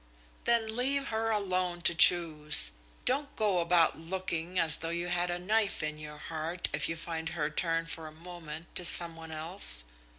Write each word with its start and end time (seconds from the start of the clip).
"Then 0.45 0.75
leave 0.75 1.09
her 1.09 1.29
alone 1.29 1.81
to 1.83 1.93
choose. 1.93 2.71
Don't 3.05 3.35
go 3.35 3.59
about 3.59 3.99
looking 3.99 4.57
as 4.57 4.77
though 4.77 4.89
you 4.89 5.09
had 5.09 5.29
a 5.29 5.37
knife 5.37 5.83
in 5.83 5.99
your 5.99 6.17
heart, 6.17 6.69
if 6.73 6.89
you 6.89 6.95
find 6.95 7.29
her 7.29 7.51
turn 7.51 7.85
for 7.85 8.07
a 8.07 8.11
moment 8.11 8.73
to 8.73 8.83
some 8.83 9.15
one 9.15 9.31
else. 9.31 9.83